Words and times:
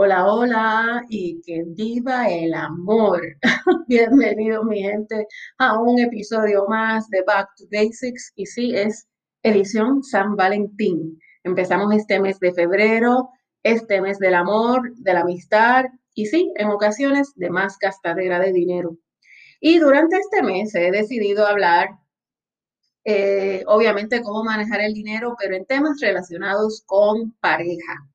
Hola, 0.00 0.32
hola 0.32 1.04
y 1.08 1.42
que 1.44 1.64
viva 1.66 2.28
el 2.30 2.54
amor. 2.54 3.20
Bienvenido 3.88 4.62
mi 4.62 4.80
gente 4.80 5.26
a 5.58 5.76
un 5.80 5.98
episodio 5.98 6.66
más 6.68 7.10
de 7.10 7.24
Back 7.26 7.48
to 7.56 7.64
Basics 7.68 8.32
y 8.36 8.46
sí, 8.46 8.76
es 8.76 9.08
edición 9.42 10.04
San 10.04 10.36
Valentín. 10.36 11.18
Empezamos 11.42 11.92
este 11.96 12.20
mes 12.20 12.38
de 12.38 12.52
febrero, 12.52 13.30
este 13.64 14.00
mes 14.00 14.20
del 14.20 14.34
amor, 14.34 14.94
de 14.94 15.14
la 15.14 15.22
amistad 15.22 15.86
y 16.14 16.26
sí, 16.26 16.52
en 16.54 16.68
ocasiones 16.68 17.32
de 17.34 17.50
más 17.50 17.76
gastadera 17.76 18.38
de 18.38 18.52
dinero. 18.52 18.96
Y 19.60 19.80
durante 19.80 20.16
este 20.18 20.44
mes 20.44 20.72
he 20.76 20.92
decidido 20.92 21.44
hablar, 21.44 21.88
eh, 23.04 23.64
obviamente, 23.66 24.22
cómo 24.22 24.44
manejar 24.44 24.80
el 24.80 24.94
dinero, 24.94 25.34
pero 25.36 25.56
en 25.56 25.66
temas 25.66 25.98
relacionados 26.00 26.84
con 26.86 27.32
pareja. 27.40 28.08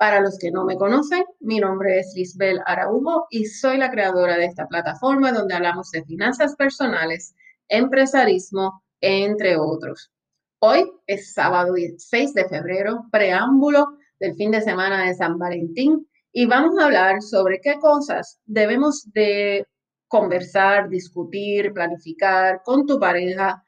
Para 0.00 0.22
los 0.22 0.38
que 0.38 0.50
no 0.50 0.64
me 0.64 0.78
conocen, 0.78 1.24
mi 1.40 1.60
nombre 1.60 1.98
es 1.98 2.14
Lisbel 2.16 2.62
Araujo 2.64 3.26
y 3.28 3.44
soy 3.44 3.76
la 3.76 3.90
creadora 3.90 4.38
de 4.38 4.46
esta 4.46 4.66
plataforma 4.66 5.30
donde 5.30 5.52
hablamos 5.52 5.90
de 5.90 6.02
finanzas 6.06 6.56
personales, 6.56 7.34
empresarismo, 7.68 8.82
entre 9.02 9.58
otros. 9.58 10.10
Hoy 10.58 10.90
es 11.06 11.34
sábado 11.34 11.74
6 11.98 12.32
de 12.32 12.48
febrero, 12.48 13.08
preámbulo 13.12 13.88
del 14.18 14.36
fin 14.36 14.50
de 14.52 14.62
semana 14.62 15.04
de 15.04 15.12
San 15.12 15.36
Valentín 15.36 16.08
y 16.32 16.46
vamos 16.46 16.78
a 16.78 16.86
hablar 16.86 17.20
sobre 17.20 17.60
qué 17.60 17.74
cosas 17.78 18.40
debemos 18.46 19.06
de 19.12 19.66
conversar, 20.08 20.88
discutir, 20.88 21.74
planificar 21.74 22.62
con 22.64 22.86
tu 22.86 22.98
pareja 22.98 23.62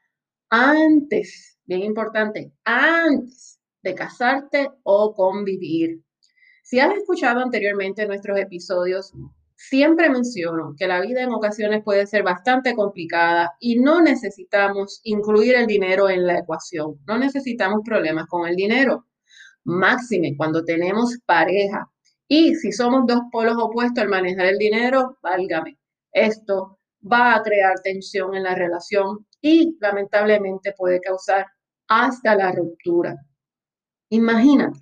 antes, 0.49 1.59
bien 1.65 1.83
importante, 1.83 2.51
antes 2.63 3.59
de 3.83 3.93
casarte 3.93 4.71
o 4.81 5.13
convivir. 5.13 6.01
Si 6.73 6.79
has 6.79 6.91
escuchado 6.95 7.39
anteriormente 7.39 8.07
nuestros 8.07 8.39
episodios, 8.39 9.13
siempre 9.55 10.09
menciono 10.09 10.73
que 10.75 10.87
la 10.87 11.01
vida 11.01 11.21
en 11.21 11.31
ocasiones 11.31 11.83
puede 11.83 12.07
ser 12.07 12.23
bastante 12.23 12.73
complicada 12.73 13.51
y 13.59 13.75
no 13.75 14.01
necesitamos 14.01 14.99
incluir 15.03 15.53
el 15.53 15.67
dinero 15.67 16.09
en 16.09 16.25
la 16.25 16.39
ecuación. 16.39 16.95
No 17.05 17.19
necesitamos 17.19 17.81
problemas 17.85 18.25
con 18.25 18.47
el 18.47 18.55
dinero. 18.55 19.05
Máxime 19.65 20.35
cuando 20.35 20.63
tenemos 20.63 21.15
pareja. 21.27 21.91
Y 22.27 22.55
si 22.55 22.71
somos 22.71 23.03
dos 23.05 23.21
polos 23.31 23.57
opuestos 23.59 24.01
al 24.01 24.09
manejar 24.09 24.47
el 24.47 24.57
dinero, 24.57 25.19
válgame. 25.21 25.77
Esto 26.11 26.79
va 27.03 27.35
a 27.35 27.43
crear 27.43 27.75
tensión 27.83 28.33
en 28.33 28.41
la 28.41 28.55
relación 28.55 29.27
y 29.39 29.77
lamentablemente 29.79 30.73
puede 30.75 30.99
causar 31.01 31.45
hasta 31.87 32.33
la 32.33 32.51
ruptura. 32.51 33.15
Imagínate 34.09 34.79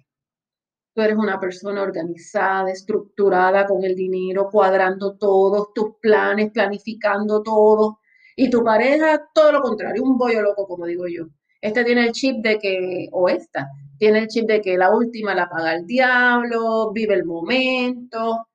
Tú 0.93 1.01
eres 1.01 1.15
una 1.17 1.39
persona 1.39 1.81
organizada, 1.81 2.69
estructurada 2.69 3.65
con 3.65 3.83
el 3.83 3.95
dinero, 3.95 4.49
cuadrando 4.51 5.17
todos 5.17 5.73
tus 5.73 5.95
planes, 6.01 6.51
planificando 6.51 7.41
todo. 7.41 7.99
Y 8.35 8.49
tu 8.49 8.63
pareja, 8.63 9.21
todo 9.33 9.53
lo 9.53 9.61
contrario, 9.61 10.03
un 10.03 10.17
bollo 10.17 10.41
loco, 10.41 10.67
como 10.67 10.85
digo 10.85 11.07
yo. 11.07 11.27
Este 11.61 11.85
tiene 11.85 12.07
el 12.07 12.11
chip 12.11 12.43
de 12.43 12.59
que, 12.59 13.07
o 13.11 13.29
esta, 13.29 13.69
tiene 13.97 14.19
el 14.19 14.27
chip 14.27 14.47
de 14.47 14.61
que 14.61 14.77
la 14.77 14.93
última 14.93 15.35
la 15.35 15.47
paga 15.49 15.75
el 15.75 15.85
diablo, 15.85 16.91
vive 16.91 17.13
el 17.13 17.25
momento. 17.25 18.47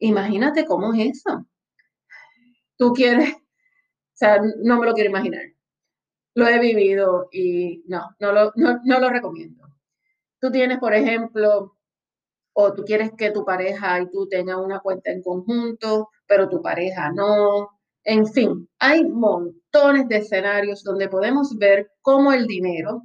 Imagínate 0.00 0.66
cómo 0.66 0.92
es 0.92 1.10
eso. 1.18 1.46
Tú 2.76 2.92
quieres, 2.92 3.32
o 3.34 3.40
sea, 4.14 4.40
no 4.64 4.78
me 4.78 4.86
lo 4.86 4.94
quiero 4.94 5.10
imaginar. 5.10 5.42
Lo 6.34 6.46
he 6.48 6.58
vivido 6.58 7.28
y 7.32 7.84
no, 7.86 8.10
no 8.20 8.32
lo, 8.32 8.52
no, 8.56 8.80
no 8.84 9.00
lo 9.00 9.10
recomiendo. 9.10 9.68
Tú 10.40 10.50
tienes, 10.50 10.78
por 10.78 10.94
ejemplo, 10.94 11.77
o 12.60 12.74
tú 12.74 12.82
quieres 12.82 13.12
que 13.16 13.30
tu 13.30 13.44
pareja 13.44 14.00
y 14.00 14.10
tú 14.10 14.26
tengan 14.28 14.58
una 14.58 14.80
cuenta 14.80 15.12
en 15.12 15.22
conjunto, 15.22 16.08
pero 16.26 16.48
tu 16.48 16.60
pareja 16.60 17.12
no. 17.12 17.68
En 18.02 18.26
fin, 18.26 18.68
hay 18.80 19.04
montones 19.04 20.08
de 20.08 20.16
escenarios 20.16 20.82
donde 20.82 21.08
podemos 21.08 21.56
ver 21.56 21.92
cómo 22.02 22.32
el 22.32 22.48
dinero, 22.48 23.04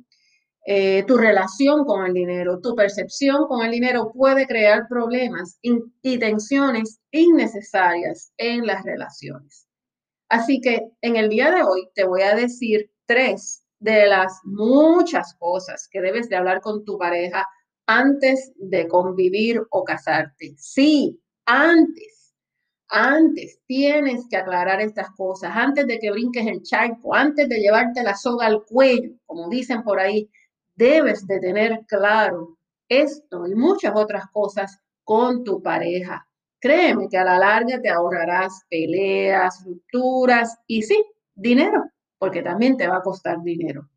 eh, 0.66 1.04
tu 1.04 1.18
relación 1.18 1.86
con 1.86 2.04
el 2.04 2.14
dinero, 2.14 2.62
tu 2.62 2.74
percepción 2.74 3.46
con 3.46 3.64
el 3.64 3.70
dinero 3.70 4.12
puede 4.12 4.48
crear 4.48 4.88
problemas 4.90 5.60
y 5.62 6.18
tensiones 6.18 7.00
innecesarias 7.12 8.34
en 8.38 8.66
las 8.66 8.84
relaciones. 8.84 9.68
Así 10.30 10.62
que 10.62 10.90
en 11.02 11.16
el 11.16 11.30
día 11.30 11.52
de 11.52 11.62
hoy 11.62 11.90
te 11.94 12.06
voy 12.06 12.24
a 12.24 12.36
decir 12.36 12.90
tres 13.06 13.64
de 13.78 14.08
las 14.08 14.40
muchas 14.46 15.36
cosas 15.38 15.88
que 15.92 16.02
debes 16.02 16.28
de 16.28 16.38
hablar 16.38 16.60
con 16.62 16.84
tu 16.86 16.98
pareja 16.98 17.46
antes 17.86 18.54
de 18.56 18.88
convivir 18.88 19.62
o 19.70 19.84
casarte. 19.84 20.54
Sí, 20.58 21.20
antes, 21.46 22.34
antes 22.90 23.60
tienes 23.66 24.28
que 24.30 24.38
aclarar 24.38 24.82
estas 24.82 25.10
cosas, 25.12 25.52
antes 25.54 25.88
de 25.88 26.00
que 26.00 26.12
brinques 26.12 26.46
el 26.48 26.64
charco, 26.64 27.14
antes 27.14 27.50
de 27.50 27.60
llevarte 27.60 28.04
la 28.04 28.16
soga 28.16 28.46
al 28.46 28.64
cuello, 28.66 29.12
como 29.26 29.50
dicen 29.50 29.84
por 29.84 30.00
ahí, 30.00 30.30
debes 30.76 31.26
de 31.28 31.40
tener 31.40 31.86
claro 31.88 32.58
esto 32.88 33.48
y 33.48 33.56
muchas 33.56 33.94
otras 33.96 34.26
cosas 34.32 34.80
con 35.04 35.44
tu 35.44 35.62
pareja. 35.62 36.28
Créeme 36.60 37.10
que 37.10 37.18
a 37.18 37.26
la 37.26 37.38
larga 37.38 37.82
te 37.82 37.90
ahorrarás 37.90 38.62
peleas, 38.70 39.64
rupturas 39.66 40.58
y 40.66 40.84
sí, 40.84 41.04
dinero, 41.36 41.84
porque 42.18 42.42
también 42.42 42.78
te 42.78 42.88
va 42.88 42.98
a 42.98 43.02
costar 43.02 43.42
dinero. 43.44 43.90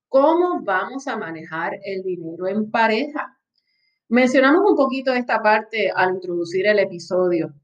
¿cómo 0.08 0.62
vamos 0.62 1.06
a 1.06 1.16
manejar 1.16 1.72
el 1.84 2.02
dinero 2.02 2.48
en 2.48 2.70
pareja? 2.70 3.36
Mencionamos 4.08 4.68
un 4.68 4.76
poquito 4.76 5.12
esta 5.12 5.40
parte 5.40 5.90
al 5.94 6.14
introducir 6.14 6.66
el 6.66 6.80
episodio. 6.80 7.54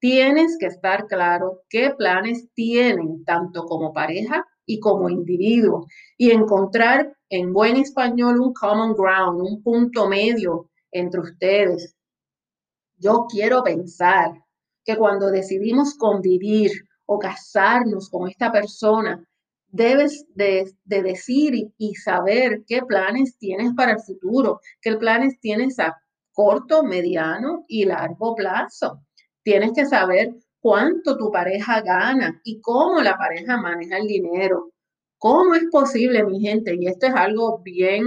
Tienes 0.00 0.56
que 0.58 0.66
estar 0.66 1.06
claro 1.06 1.62
qué 1.68 1.90
planes 1.96 2.48
tienen 2.54 3.24
tanto 3.24 3.64
como 3.66 3.92
pareja 3.92 4.44
y 4.66 4.80
como 4.80 5.08
individuo 5.08 5.86
y 6.16 6.32
encontrar 6.32 7.16
en 7.32 7.50
buen 7.54 7.78
español 7.78 8.38
un 8.42 8.52
common 8.52 8.92
ground, 8.92 9.40
un 9.40 9.62
punto 9.62 10.06
medio 10.06 10.68
entre 10.90 11.20
ustedes. 11.20 11.96
Yo 12.98 13.26
quiero 13.26 13.62
pensar 13.62 14.32
que 14.84 14.98
cuando 14.98 15.30
decidimos 15.30 15.94
convivir 15.94 16.70
o 17.06 17.18
casarnos 17.18 18.10
con 18.10 18.28
esta 18.28 18.52
persona, 18.52 19.26
debes 19.68 20.26
de, 20.34 20.74
decir 20.84 21.54
y, 21.54 21.72
y, 21.78 21.94
saber 21.94 22.64
qué 22.66 22.82
planes 22.82 23.38
tienes 23.38 23.72
para 23.74 23.92
el 23.92 24.00
futuro, 24.00 24.60
qué 24.82 24.94
planes 24.96 25.40
tienes 25.40 25.78
a 25.78 25.96
corto, 26.32 26.82
mediano 26.82 27.64
y 27.66 27.86
largo 27.86 28.34
plazo. 28.34 29.00
Tienes 29.42 29.72
que 29.72 29.86
saber 29.86 30.34
cuánto 30.60 31.16
tu 31.16 31.30
pareja 31.30 31.80
gana 31.80 32.42
y 32.44 32.60
cómo 32.60 33.00
la 33.00 33.16
pareja 33.16 33.56
maneja 33.56 33.96
el 33.96 34.06
dinero. 34.06 34.72
¿Cómo 35.22 35.54
es 35.54 35.62
posible, 35.70 36.24
mi 36.24 36.40
gente? 36.40 36.74
Y 36.74 36.88
esto 36.88 37.06
es 37.06 37.14
algo 37.14 37.60
bien, 37.60 38.04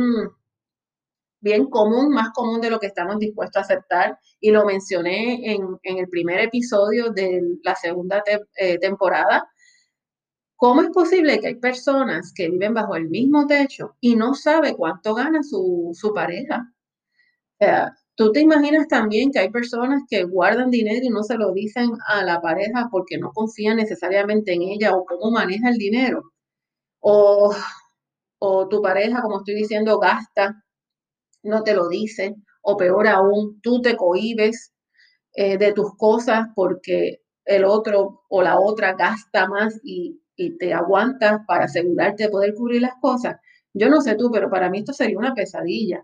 bien 1.40 1.70
común, 1.70 2.10
más 2.10 2.32
común 2.34 2.60
de 2.60 2.70
lo 2.70 2.78
que 2.78 2.88
estamos 2.88 3.20
dispuestos 3.20 3.56
a 3.62 3.64
aceptar, 3.64 4.20
y 4.42 4.52
lo 4.52 4.66
mencioné 4.66 5.54
en, 5.54 5.80
el 5.84 6.10
primer 6.10 6.42
episodio 6.42 7.12
de 7.12 7.42
la 7.64 7.74
segunda 7.76 8.22
eh, 8.58 8.78
temporada. 8.80 9.48
¿Cómo 10.58 10.82
es 10.82 10.90
posible 10.90 11.40
que 11.40 11.48
hay 11.48 11.56
personas 11.56 12.34
que 12.36 12.50
viven 12.50 12.74
bajo 12.74 12.98
el 12.98 13.08
mismo 13.10 13.48
techo 13.48 13.96
y 14.02 14.18
no 14.18 14.34
sabe 14.34 14.76
cuánto 14.76 15.16
gana 15.16 15.42
su, 15.42 15.92
su 15.94 16.14
pareja? 16.14 16.70
Tú 18.16 18.34
te 18.34 18.42
imaginas 18.42 18.90
también 18.90 19.32
que 19.32 19.40
hay 19.40 19.50
personas 19.52 20.04
que 20.10 20.26
guardan 20.26 20.70
dinero 20.70 21.06
y 21.06 21.10
no 21.10 21.24
se 21.24 21.38
lo 21.38 21.54
dicen 21.54 21.92
a 22.10 22.26
la 22.26 22.42
pareja 22.42 22.90
porque 22.92 23.18
no 23.18 23.32
confían 23.32 23.78
necesariamente 23.78 24.54
en 24.54 24.64
ella 24.64 24.94
o 24.94 25.06
cómo 25.06 25.32
maneja 25.32 25.70
el 25.70 25.78
dinero. 25.78 26.35
O, 27.14 27.54
o 28.40 28.68
tu 28.70 28.82
pareja, 28.82 29.22
como 29.22 29.38
estoy 29.40 29.56
diciendo, 29.56 30.00
gasta 30.00 30.64
no 31.44 31.64
te 31.64 31.74
lo 31.76 31.88
dice, 31.90 32.36
o 32.62 32.78
peor 32.78 33.08
aún, 33.08 33.60
tú 33.62 33.82
te 33.82 33.96
cohibes 33.96 34.74
eh, 35.34 35.58
de 35.58 35.74
tus 35.74 35.96
cosas 35.98 36.48
porque 36.56 37.22
el 37.46 37.66
otro 37.66 38.24
o 38.30 38.42
la 38.42 38.60
otra 38.60 38.94
gasta 38.94 39.48
más 39.48 39.80
y, 39.84 40.22
y 40.36 40.58
te 40.58 40.74
aguantas 40.74 41.42
para 41.48 41.66
asegurarte 41.66 42.24
de 42.24 42.30
poder 42.30 42.54
cubrir 42.56 42.82
las 42.82 42.96
cosas. 43.02 43.38
Yo 43.74 43.90
no 43.90 44.02
sé 44.02 44.16
tú, 44.16 44.32
pero 44.32 44.50
para 44.50 44.70
mí 44.70 44.80
esto 44.80 44.94
sería 44.94 45.18
una 45.20 45.34
pesadilla. 45.36 46.04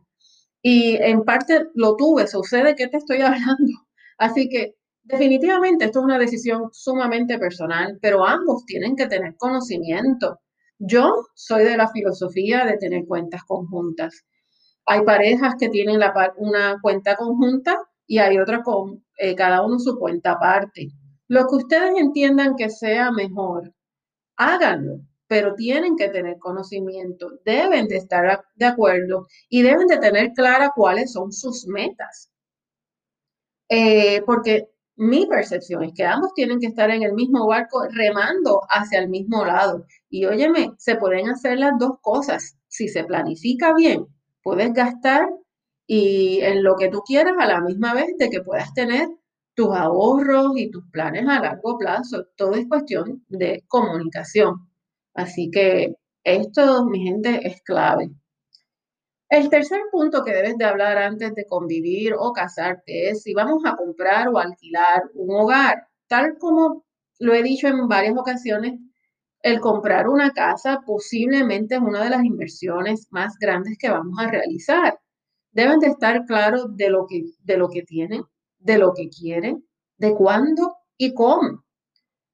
Y 0.63 0.97
en 0.97 1.23
parte 1.23 1.67
lo 1.75 1.95
tuve, 1.95 2.27
sucede 2.27 2.75
que 2.75 2.87
te 2.87 2.97
estoy 2.97 3.21
hablando. 3.23 3.73
Así 4.17 4.49
que 4.49 4.75
definitivamente 5.03 5.85
esto 5.85 5.99
es 5.99 6.05
una 6.05 6.19
decisión 6.19 6.69
sumamente 6.71 7.39
personal, 7.39 7.97
pero 8.01 8.25
ambos 8.25 8.65
tienen 8.65 8.95
que 8.95 9.07
tener 9.07 9.35
conocimiento. 9.37 10.39
Yo 10.83 11.13
soy 11.35 11.63
de 11.63 11.77
la 11.77 11.89
filosofía 11.91 12.65
de 12.65 12.77
tener 12.77 13.05
cuentas 13.05 13.43
conjuntas. 13.45 14.25
Hay 14.87 15.03
parejas 15.03 15.53
que 15.59 15.69
tienen 15.69 16.01
una 16.37 16.79
cuenta 16.81 17.15
conjunta 17.15 17.77
y 18.07 18.17
hay 18.17 18.39
otras 18.39 18.63
con 18.63 19.05
eh, 19.19 19.35
cada 19.35 19.63
uno 19.63 19.77
su 19.77 19.99
cuenta 19.99 20.31
aparte. 20.31 20.89
Lo 21.27 21.45
que 21.47 21.55
ustedes 21.57 21.95
entiendan 21.97 22.55
que 22.55 22.71
sea 22.71 23.11
mejor, 23.11 23.71
háganlo, 24.37 25.01
pero 25.27 25.53
tienen 25.53 25.95
que 25.95 26.09
tener 26.09 26.39
conocimiento, 26.39 27.29
deben 27.45 27.87
de 27.87 27.97
estar 27.97 28.43
de 28.55 28.65
acuerdo 28.65 29.27
y 29.49 29.61
deben 29.61 29.85
de 29.85 29.99
tener 29.99 30.31
clara 30.33 30.71
cuáles 30.75 31.13
son 31.13 31.31
sus 31.31 31.67
metas. 31.67 32.31
Eh, 33.69 34.23
porque 34.25 34.67
mi 35.01 35.25
percepción 35.25 35.83
es 35.83 35.93
que 35.95 36.05
ambos 36.05 36.31
tienen 36.35 36.59
que 36.59 36.67
estar 36.67 36.91
en 36.91 37.01
el 37.01 37.13
mismo 37.13 37.47
barco 37.47 37.87
remando 37.89 38.61
hacia 38.69 38.99
el 38.99 39.09
mismo 39.09 39.43
lado. 39.43 39.87
Y 40.11 40.25
óyeme, 40.25 40.73
se 40.77 40.95
pueden 40.95 41.27
hacer 41.27 41.57
las 41.57 41.71
dos 41.79 41.93
cosas. 42.01 42.55
Si 42.67 42.87
se 42.87 43.03
planifica 43.03 43.73
bien, 43.73 44.05
puedes 44.43 44.71
gastar 44.73 45.27
y 45.87 46.41
en 46.41 46.63
lo 46.63 46.75
que 46.75 46.89
tú 46.89 47.01
quieras 47.01 47.33
a 47.39 47.47
la 47.47 47.61
misma 47.61 47.95
vez 47.95 48.15
de 48.19 48.29
que 48.29 48.41
puedas 48.41 48.75
tener 48.75 49.09
tus 49.55 49.75
ahorros 49.75 50.51
y 50.55 50.69
tus 50.69 50.83
planes 50.91 51.27
a 51.27 51.39
largo 51.39 51.79
plazo. 51.79 52.27
Todo 52.37 52.53
es 52.53 52.67
cuestión 52.69 53.25
de 53.27 53.63
comunicación. 53.67 54.69
Así 55.15 55.49
que 55.49 55.95
esto, 56.23 56.85
mi 56.85 57.05
gente, 57.05 57.39
es 57.47 57.63
clave. 57.63 58.11
El 59.31 59.49
tercer 59.49 59.79
punto 59.89 60.25
que 60.25 60.33
debes 60.33 60.57
de 60.57 60.65
hablar 60.65 60.97
antes 60.97 61.33
de 61.33 61.45
convivir 61.45 62.13
o 62.19 62.33
casarte 62.33 63.09
es 63.09 63.23
si 63.23 63.33
vamos 63.33 63.63
a 63.65 63.77
comprar 63.77 64.27
o 64.27 64.37
alquilar 64.37 65.03
un 65.13 65.33
hogar. 65.33 65.87
Tal 66.09 66.37
como 66.37 66.83
lo 67.17 67.33
he 67.33 67.41
dicho 67.41 67.69
en 67.69 67.87
varias 67.87 68.17
ocasiones, 68.17 68.77
el 69.41 69.61
comprar 69.61 70.09
una 70.09 70.31
casa 70.31 70.81
posiblemente 70.85 71.75
es 71.75 71.81
una 71.81 72.03
de 72.03 72.09
las 72.09 72.25
inversiones 72.25 73.07
más 73.09 73.37
grandes 73.39 73.77
que 73.77 73.89
vamos 73.89 74.19
a 74.19 74.29
realizar. 74.29 74.99
Deben 75.53 75.79
de 75.79 75.87
estar 75.87 76.25
claros 76.25 76.75
de 76.75 76.89
lo 76.89 77.07
que, 77.07 77.23
de 77.41 77.55
lo 77.55 77.69
que 77.69 77.83
tienen, 77.83 78.23
de 78.59 78.77
lo 78.79 78.91
que 78.93 79.07
quieren, 79.07 79.65
de 79.95 80.13
cuándo 80.13 80.75
y 80.97 81.13
cómo. 81.13 81.63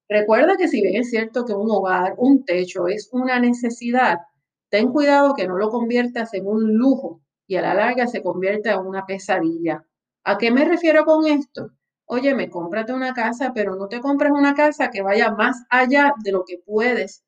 Recuerda 0.09 0.57
que 0.57 0.67
si 0.67 0.81
bien 0.81 1.01
es 1.01 1.11
cierto 1.11 1.45
que 1.45 1.53
un 1.53 1.69
hogar, 1.69 2.15
un 2.17 2.43
techo 2.43 2.87
es 2.87 3.07
una 3.11 3.39
necesidad, 3.39 4.17
ten 4.69 4.91
cuidado 4.91 5.33
que 5.35 5.47
no 5.47 5.57
lo 5.57 5.69
conviertas 5.69 6.33
en 6.33 6.47
un 6.47 6.73
lujo 6.73 7.21
y 7.47 7.55
a 7.55 7.61
la 7.61 7.73
larga 7.73 8.07
se 8.07 8.21
convierta 8.21 8.73
en 8.73 8.85
una 8.85 9.05
pesadilla. 9.05 9.85
¿A 10.23 10.37
qué 10.37 10.51
me 10.51 10.65
refiero 10.65 11.05
con 11.05 11.25
esto? 11.25 11.71
Óyeme, 12.05 12.49
cómprate 12.49 12.93
una 12.93 13.13
casa, 13.13 13.51
pero 13.53 13.75
no 13.75 13.87
te 13.87 14.01
compres 14.01 14.31
una 14.31 14.53
casa 14.53 14.89
que 14.89 15.01
vaya 15.01 15.31
más 15.31 15.63
allá 15.69 16.13
de 16.23 16.31
lo 16.31 16.43
que 16.45 16.59
puedes 16.65 17.23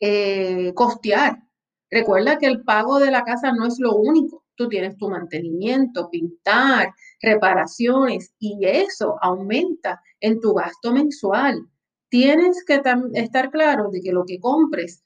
eh, 0.00 0.72
costear. 0.74 1.38
Recuerda 1.90 2.38
que 2.38 2.46
el 2.46 2.64
pago 2.64 2.98
de 2.98 3.10
la 3.10 3.24
casa 3.24 3.52
no 3.52 3.66
es 3.66 3.78
lo 3.78 3.94
único. 3.94 4.44
Tú 4.56 4.68
tienes 4.68 4.96
tu 4.96 5.08
mantenimiento, 5.08 6.08
pintar, 6.10 6.92
reparaciones 7.20 8.34
y 8.38 8.64
eso 8.66 9.16
aumenta 9.20 10.00
en 10.20 10.40
tu 10.40 10.54
gasto 10.54 10.92
mensual. 10.92 11.68
Tienes 12.08 12.64
que 12.64 12.80
estar 13.14 13.50
claro 13.50 13.90
de 13.90 14.00
que 14.00 14.12
lo 14.12 14.24
que 14.24 14.38
compres 14.38 15.02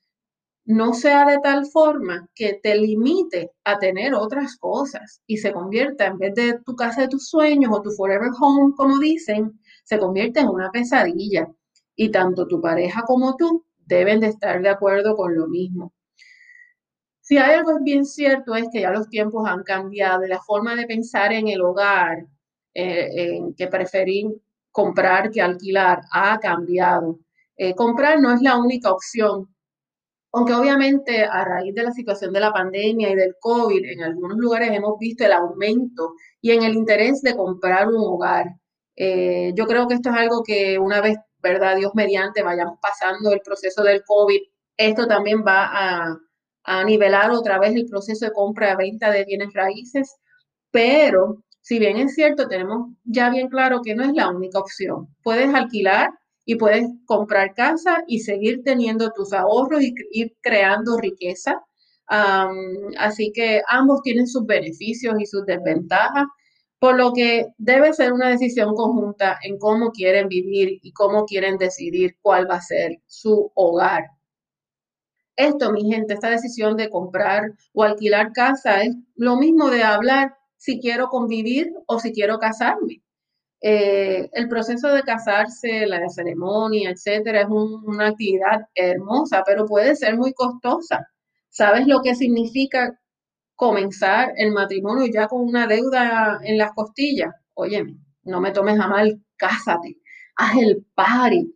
no 0.69 0.93
sea 0.93 1.25
de 1.25 1.39
tal 1.39 1.65
forma 1.65 2.29
que 2.35 2.61
te 2.63 2.77
limite 2.77 3.53
a 3.65 3.79
tener 3.79 4.13
otras 4.13 4.59
cosas 4.59 5.23
y 5.27 5.39
se 5.39 5.51
convierta, 5.51 6.05
en 6.05 6.19
vez 6.19 6.35
de 6.35 6.59
tu 6.61 6.77
casa 6.77 7.01
de 7.01 7.09
tus 7.09 7.27
sueños 7.27 7.73
o 7.75 7.81
tu 7.81 7.91
forever 7.93 8.29
home, 8.39 8.75
como 8.77 8.99
dicen, 8.99 9.59
se 9.85 9.99
convierte 9.99 10.41
en 10.41 10.49
una 10.49 10.71
pesadilla. 10.71 11.49
Y 11.97 12.11
tanto 12.11 12.47
tu 12.47 12.61
pareja 12.61 13.03
como 13.07 13.35
tú 13.35 13.65
deben 13.87 14.21
de 14.21 14.27
estar 14.27 14.61
de 14.61 14.69
acuerdo 14.69 15.17
con 15.17 15.35
lo 15.35 15.49
mismo. 15.49 15.95
Si 17.23 17.39
hay 17.39 17.55
algo 17.55 17.79
bien 17.83 18.05
cierto 18.05 18.55
es 18.55 18.69
que 18.71 18.83
ya 18.83 18.91
los 18.91 19.09
tiempos 19.09 19.49
han 19.49 19.63
cambiado 19.63 20.27
y 20.27 20.29
la 20.29 20.41
forma 20.41 20.77
de 20.77 20.87
pensar 20.87 21.33
en 21.33 21.49
el 21.49 21.63
hogar, 21.63 22.27
eh, 22.75 23.09
en 23.15 23.55
que 23.55 23.69
preferir 23.69 24.27
comprar 24.71 25.31
que 25.31 25.41
alquilar, 25.41 26.03
ha 26.13 26.39
cambiado. 26.39 27.21
Eh, 27.57 27.75
comprar 27.75 28.21
no 28.21 28.35
es 28.35 28.43
la 28.43 28.59
única 28.59 28.93
opción 28.93 29.49
aunque 30.33 30.55
obviamente 30.55 31.25
a 31.25 31.45
raíz 31.45 31.75
de 31.75 31.83
la 31.83 31.93
situación 31.93 32.33
de 32.33 32.41
la 32.41 32.53
pandemia 32.53 33.11
y 33.11 33.15
del 33.15 33.35
COVID, 33.41 33.85
en 33.85 34.03
algunos 34.03 34.37
lugares 34.39 34.71
hemos 34.73 34.99
visto 34.99 35.25
el 35.25 35.33
aumento 35.33 36.13
y 36.41 36.53
en 36.53 36.63
el 36.63 36.75
interés 36.75 37.23
de 37.23 37.37
comprar 37.37 37.89
un 37.89 37.97
hogar. 37.97 38.47
Eh, 38.97 39.53
yo 39.55 39.67
creo 39.67 39.89
que 39.89 39.95
esto 39.95 40.11
es 40.11 40.17
algo 40.17 40.43
que 40.43 40.79
una 40.79 41.01
vez, 41.01 41.17
¿verdad? 41.43 41.77
Dios 41.77 41.93
mediante, 41.95 42.43
vayamos 42.43 42.79
pasando 42.83 43.33
el 43.33 43.41
proceso 43.41 43.83
del 43.83 44.03
COVID, 44.05 44.41
esto 44.77 45.07
también 45.07 45.45
va 45.47 45.65
a, 45.73 46.19
a 46.65 46.85
nivelar 46.85 47.31
otra 47.31 47.59
vez 47.59 47.75
el 47.75 47.87
proceso 47.87 48.27
de 48.27 48.33
compra-venta 48.33 49.11
de 49.11 49.25
bienes 49.25 49.53
raíces, 49.55 50.17
pero 50.71 51.43
si 51.61 51.79
bien 51.79 51.97
es 51.99 52.15
cierto, 52.15 52.49
tenemos 52.49 52.89
ya 53.05 53.31
bien 53.31 53.49
claro 53.49 53.83
que 53.83 53.95
no 53.95 54.05
es 54.05 54.13
la 54.15 54.31
única 54.31 54.59
opción. 54.59 55.09
Puedes 55.23 55.53
alquilar 55.55 56.11
y 56.49 56.55
puedes 56.57 56.89
comprar 57.05 57.53
casa 57.53 58.05
y 58.07 58.21
seguir 58.21 58.63
teniendo 58.65 59.13
tus 59.13 59.35
ahorros 59.35 59.83
y 59.83 59.93
ir 60.13 60.35
creando 60.41 60.97
riqueza. 60.97 61.63
así 62.97 63.33
que 63.35 63.61
ambos 63.69 64.01
tienen 64.03 64.27
sus 64.27 64.47
beneficios 64.47 65.15
y 65.21 65.27
sus 65.27 65.45
desventajas, 65.45 66.27
por 66.79 66.97
lo 66.97 67.13
que 67.13 67.49
debe 67.59 67.93
ser 67.93 68.15
una 68.15 68.31
decisión 68.31 68.75
conjunta 68.75 69.39
en 69.43 69.59
cómo 69.59 69.93
quieren 69.93 70.29
vivir 70.29 70.79
y 70.83 70.93
cómo 70.93 71.27
quieren 71.27 71.59
decidir 71.59 72.17
cuál 72.23 72.51
va 72.51 72.57
a 72.57 72.63
ser 72.63 73.03
su 73.07 73.53
hogar. 73.55 74.05
Esto, 75.37 75.71
mi 75.71 75.85
gente, 75.93 76.15
esta 76.15 76.31
decisión 76.31 76.79
de 76.79 76.89
comprar 76.89 77.53
o 77.75 77.83
alquilar 77.83 78.33
casa 78.33 78.83
es 78.83 78.97
lo 79.17 79.37
mismo 79.37 79.69
de 79.69 79.83
hablar 79.83 80.35
si 80.57 80.81
quiero 80.81 81.09
convivir 81.09 81.75
o 81.87 82.01
si 82.01 82.13
quiero 82.13 82.39
casarme. 82.39 83.03
Eh, 83.61 84.29
el 84.33 84.49
proceso 84.49 84.93
de 84.93 85.03
casarse, 85.03 85.87
la 85.87 86.09
ceremonia, 86.09 86.91
etcétera, 86.91 87.43
es 87.43 87.49
una 87.49 88.09
actividad 88.09 88.69
hermosa, 88.75 89.43
pero 89.45 89.67
puede 89.67 89.97
ser 89.97 90.17
muy 90.17 90.33
costosa. 90.33 91.09
¿Sabes 91.51 91.87
lo 91.87 92.01
que 92.03 92.15
significa 92.15 92.99
comenzar 93.57 94.33
el 94.37 94.53
matrimonio 94.53 95.07
ya 95.13 95.27
con 95.29 95.43
una 95.43 95.67
deuda 95.67 96.41
en 96.45 96.59
las 96.59 96.73
costillas? 96.73 97.35
Óyeme, 97.55 97.97
no 98.25 98.41
me 98.41 98.53
tomes 98.53 98.79
a 98.81 98.89
mal, 98.89 99.21
cásate, 99.37 99.97
haz 100.37 100.57
el 100.57 100.87
party, 100.95 101.53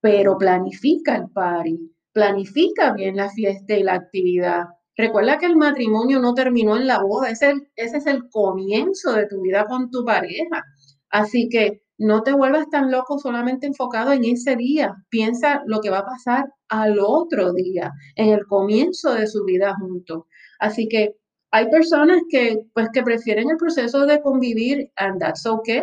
pero 0.00 0.38
planifica 0.38 1.16
el 1.16 1.30
party, 1.30 1.92
planifica 2.12 2.92
bien 2.92 3.16
la 3.16 3.30
fiesta 3.30 3.74
y 3.76 3.82
la 3.82 3.94
actividad. 3.94 4.66
Recuerda 4.96 5.38
que 5.38 5.46
el 5.46 5.56
matrimonio 5.56 6.20
no 6.20 6.34
terminó 6.34 6.76
en 6.76 6.86
la 6.86 7.00
boda, 7.02 7.30
ese 7.30 7.54
es 7.76 8.06
el 8.06 8.28
comienzo 8.30 9.12
de 9.14 9.26
tu 9.26 9.40
vida 9.42 9.66
con 9.66 9.90
tu 9.90 10.04
pareja. 10.04 10.64
Así 11.12 11.48
que 11.48 11.82
no 11.98 12.22
te 12.24 12.32
vuelvas 12.32 12.68
tan 12.70 12.90
loco 12.90 13.18
solamente 13.18 13.66
enfocado 13.68 14.12
en 14.12 14.24
ese 14.24 14.56
día. 14.56 14.96
Piensa 15.10 15.62
lo 15.66 15.80
que 15.80 15.90
va 15.90 15.98
a 16.00 16.06
pasar 16.06 16.46
al 16.68 16.98
otro 17.00 17.52
día, 17.52 17.92
en 18.16 18.30
el 18.30 18.46
comienzo 18.46 19.14
de 19.14 19.28
su 19.28 19.44
vida 19.44 19.74
juntos. 19.78 20.24
Así 20.58 20.88
que 20.88 21.14
hay 21.52 21.70
personas 21.70 22.20
que, 22.30 22.58
pues, 22.74 22.88
que 22.92 23.02
prefieren 23.04 23.50
el 23.50 23.56
proceso 23.58 24.06
de 24.06 24.20
convivir 24.22 24.90
and 24.96 25.20
that's 25.20 25.46
okay. 25.46 25.82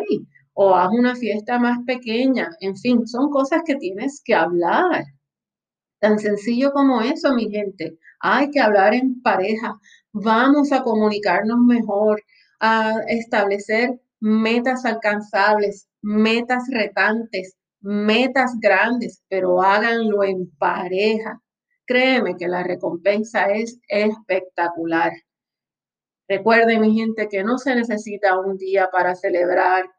O 0.54 0.76
haz 0.76 0.90
una 0.92 1.16
fiesta 1.16 1.60
más 1.60 1.78
pequeña. 1.86 2.50
En 2.60 2.76
fin, 2.76 3.08
son 3.08 3.30
cosas 3.30 3.62
que 3.66 3.76
tienes 3.76 4.22
que 4.26 4.34
hablar. 4.36 5.06
Tan 6.02 6.20
sencillo 6.20 6.72
como 6.74 7.02
eso, 7.02 7.34
mi 7.36 7.50
gente. 7.50 7.98
Hay 8.22 8.50
que 8.52 8.60
hablar 8.60 8.94
en 8.94 9.22
pareja 9.22 9.76
Vamos 10.14 10.72
a 10.72 10.82
comunicarnos 10.84 11.60
mejor, 11.60 12.22
a 12.60 12.94
establecer 13.08 14.00
metas 14.20 14.86
alcanzables, 14.86 15.88
metas 16.02 16.64
retantes, 16.72 17.56
metas 17.82 18.60
grandes, 18.60 19.24
pero 19.30 19.62
háganlo 19.62 20.24
en 20.24 20.50
pareja. 20.58 21.42
Créeme 21.86 22.36
que 22.38 22.48
la 22.48 22.64
recompensa 22.64 23.46
es 23.52 23.80
espectacular. 23.88 25.12
Recuerden, 26.28 26.82
mi 26.82 26.96
gente, 26.96 27.28
que 27.28 27.44
no 27.44 27.58
se 27.58 27.76
necesita 27.76 28.40
un 28.40 28.58
día 28.58 28.90
para 28.92 29.16
celebrar 29.16 29.90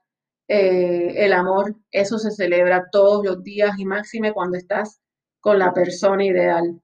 eh, 0.47 1.25
el 1.25 1.33
amor. 1.33 1.75
Eso 1.91 2.19
se 2.19 2.31
celebra 2.31 2.87
todos 2.93 3.25
los 3.25 3.43
días 3.43 3.79
y 3.79 3.85
máxime 3.85 4.33
cuando 4.33 4.57
estás 4.57 5.01
con 5.41 5.59
la 5.59 5.73
persona 5.73 6.25
ideal. 6.25 6.81